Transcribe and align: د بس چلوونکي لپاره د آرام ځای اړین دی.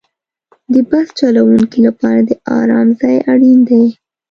د 0.73 0.75
بس 0.89 1.07
چلوونکي 1.19 1.79
لپاره 1.87 2.19
د 2.29 2.31
آرام 2.59 2.87
ځای 2.99 3.17
اړین 3.31 3.59
دی. 3.69 3.83